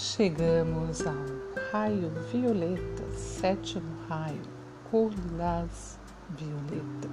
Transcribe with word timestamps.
Chegamos 0.00 1.04
ao 1.04 1.12
raio 1.72 2.08
violeta, 2.30 3.02
sétimo 3.16 3.96
raio, 4.08 4.40
cor 4.88 5.10
lilás 5.10 5.98
violeta. 6.30 7.08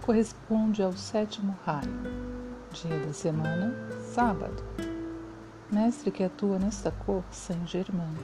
Corresponde 0.00 0.80
ao 0.80 0.92
sétimo 0.92 1.58
raio, 1.66 1.90
dia 2.70 3.00
da 3.00 3.12
semana, 3.12 3.74
sábado. 4.00 4.62
Mestre 5.72 6.12
que 6.12 6.22
atua 6.22 6.56
nesta 6.56 6.92
cor, 6.92 7.24
Saint 7.32 7.66
Germain. 7.66 8.16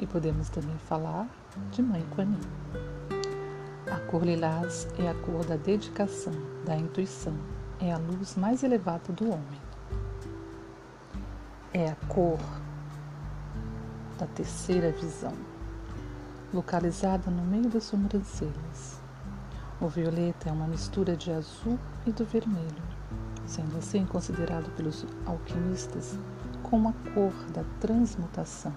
E 0.00 0.04
podemos 0.04 0.48
também 0.48 0.76
falar 0.78 1.28
de 1.70 1.82
Mãe 1.82 2.04
Quanin. 2.16 2.40
A 3.92 4.00
cor 4.10 4.24
lilás 4.24 4.88
é 4.98 5.08
a 5.08 5.14
cor 5.14 5.44
da 5.44 5.54
dedicação, 5.54 6.34
da 6.64 6.76
intuição, 6.76 7.36
é 7.80 7.92
a 7.92 7.98
luz 7.98 8.34
mais 8.34 8.64
elevada 8.64 9.12
do 9.12 9.30
homem. 9.30 9.62
É 11.72 11.88
a 11.88 11.94
cor 12.08 12.40
da 14.22 14.26
terceira 14.28 14.92
visão, 14.92 15.32
localizada 16.54 17.28
no 17.28 17.42
meio 17.42 17.68
das 17.68 17.82
sobrancelhas. 17.82 19.00
O 19.80 19.88
violeta 19.88 20.48
é 20.48 20.52
uma 20.52 20.68
mistura 20.68 21.16
de 21.16 21.32
azul 21.32 21.76
e 22.06 22.12
do 22.12 22.24
vermelho, 22.24 22.84
sendo 23.44 23.76
assim 23.76 24.06
considerado 24.06 24.70
pelos 24.76 25.04
alquimistas 25.26 26.16
como 26.62 26.90
a 26.90 26.92
cor 27.12 27.32
da 27.52 27.64
transmutação. 27.80 28.72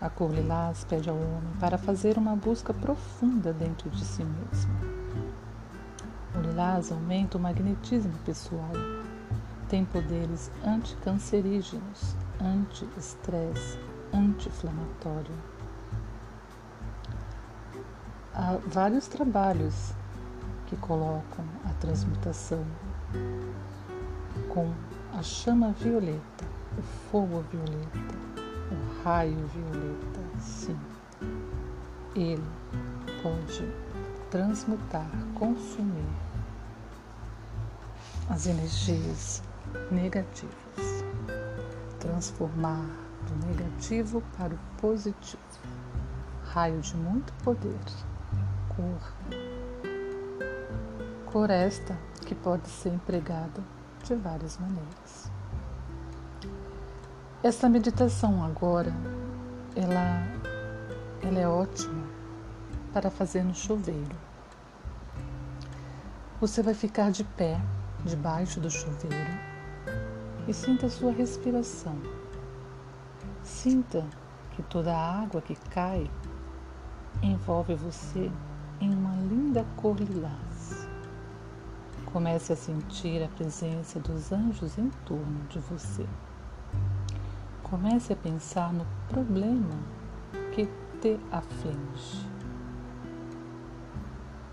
A 0.00 0.08
cor 0.08 0.32
lilás 0.32 0.84
pede 0.84 1.10
ao 1.10 1.16
homem 1.16 1.52
para 1.58 1.76
fazer 1.76 2.16
uma 2.16 2.36
busca 2.36 2.72
profunda 2.72 3.52
dentro 3.52 3.90
de 3.90 4.04
si 4.04 4.22
mesmo. 4.22 4.72
O 6.36 6.40
lilás 6.42 6.92
aumenta 6.92 7.38
o 7.38 7.40
magnetismo 7.40 8.14
pessoal, 8.24 8.70
tem 9.68 9.84
poderes 9.84 10.48
anticancerígenos, 10.64 12.14
anti-estresse, 12.40 13.78
anti-inflamatório. 14.12 15.34
Há 18.34 18.58
vários 18.66 19.08
trabalhos 19.08 19.92
que 20.66 20.76
colocam 20.76 21.44
a 21.64 21.72
transmutação 21.80 22.64
com 24.48 24.72
a 25.12 25.22
chama 25.22 25.72
violeta, 25.72 26.44
o 26.78 26.82
fogo 26.82 27.44
violeta, 27.50 28.14
o 28.70 29.04
raio 29.04 29.46
violeta. 29.48 30.40
Sim, 30.40 30.78
ele 32.16 32.42
pode 33.22 33.70
transmutar, 34.30 35.10
consumir 35.34 36.08
as 38.30 38.46
energias 38.46 39.42
negativas, 39.90 41.04
transformar 42.00 43.01
do 43.26 43.46
negativo 43.46 44.22
para 44.36 44.54
o 44.54 44.58
positivo. 44.80 45.42
Raio 46.44 46.80
de 46.80 46.96
muito 46.96 47.32
poder. 47.44 47.80
Cor. 48.68 49.12
Cor 51.26 51.50
esta 51.50 51.96
que 52.26 52.34
pode 52.34 52.68
ser 52.68 52.90
empregada 52.90 53.62
de 54.04 54.14
várias 54.14 54.58
maneiras. 54.58 55.30
Essa 57.42 57.68
meditação 57.68 58.44
agora, 58.44 58.92
ela, 59.74 60.22
ela 61.22 61.38
é 61.38 61.48
ótima 61.48 62.04
para 62.92 63.10
fazer 63.10 63.42
no 63.42 63.54
chuveiro. 63.54 64.16
Você 66.40 66.62
vai 66.62 66.74
ficar 66.74 67.10
de 67.10 67.24
pé 67.24 67.60
debaixo 68.04 68.60
do 68.60 68.70
chuveiro 68.70 69.38
e 70.46 70.52
sinta 70.52 70.86
a 70.86 70.90
sua 70.90 71.12
respiração. 71.12 71.96
Sinta 73.52 74.04
que 74.56 74.62
toda 74.64 74.92
a 74.92 75.22
água 75.22 75.40
que 75.40 75.54
cai 75.70 76.10
envolve 77.22 77.76
você 77.76 78.32
em 78.80 78.92
uma 78.92 79.14
linda 79.20 79.64
cor 79.76 79.94
lilás. 80.00 80.88
Comece 82.06 82.54
a 82.54 82.56
sentir 82.56 83.22
a 83.22 83.28
presença 83.28 84.00
dos 84.00 84.32
anjos 84.32 84.78
em 84.78 84.88
torno 85.06 85.46
de 85.48 85.60
você. 85.60 86.04
Comece 87.62 88.14
a 88.14 88.16
pensar 88.16 88.72
no 88.72 88.84
problema 89.08 89.78
que 90.52 90.66
te 91.00 91.20
aflige. 91.30 92.26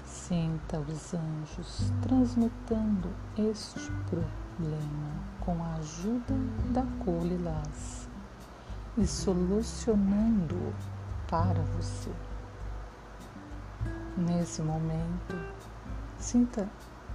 Sinta 0.03 0.77
os 0.77 1.13
anjos 1.15 1.91
transmutando 2.01 3.09
este 3.37 3.89
problema 4.07 5.09
com 5.39 5.63
a 5.63 5.75
ajuda 5.75 6.35
da 6.71 6.83
cor 7.03 7.23
lilás 7.23 8.08
e 8.99 9.07
solucionando 9.07 10.73
para 11.29 11.61
você. 11.77 12.11
Nesse 14.17 14.61
momento, 14.61 15.35
sinta 16.17 16.67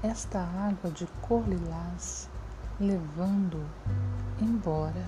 esta 0.03 0.41
água 0.41 0.91
de 0.91 1.07
cor 1.21 1.47
lilás 1.47 2.31
levando 2.81 3.63
embora. 4.41 5.05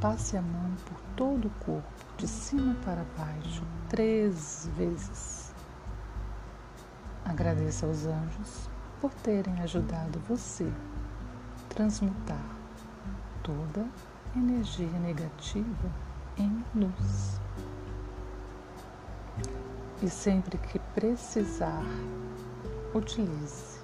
Passe 0.00 0.36
a 0.36 0.42
mão 0.42 0.74
por 0.86 1.00
todo 1.16 1.48
o 1.48 1.64
corpo, 1.64 2.06
de 2.16 2.26
cima 2.26 2.74
para 2.84 3.04
baixo, 3.16 3.62
três 3.88 4.68
vezes. 4.76 5.54
Agradeça 7.24 7.86
aos 7.86 8.06
anjos 8.06 8.70
por 9.00 9.12
terem 9.14 9.60
ajudado 9.60 10.18
você 10.28 10.70
transmutar 11.68 12.44
toda 13.42 13.86
energia 14.38 14.98
negativa 14.98 15.90
em 16.36 16.64
luz. 16.74 17.40
E 20.02 20.10
sempre 20.10 20.58
que 20.58 20.78
precisar, 20.94 21.82
utilize 22.94 23.80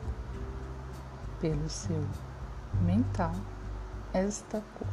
pelo 1.41 1.69
seu 1.69 2.05
mental 2.83 3.33
esta 4.12 4.62
cor. 4.79 4.89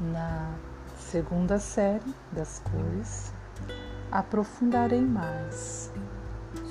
Na 0.00 0.54
segunda 0.96 1.58
série 1.58 2.14
das 2.30 2.60
cores, 2.60 3.34
aprofundarei 4.12 5.00
mais 5.00 5.92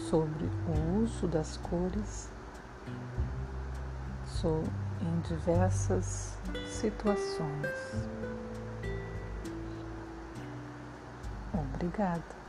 sobre 0.09 0.45
o 0.67 1.03
uso 1.03 1.27
das 1.27 1.57
cores 1.57 2.31
passou 4.45 4.63
em 5.01 5.19
diversas 5.21 6.37
situações. 6.67 8.07
Obrigada. 11.53 12.44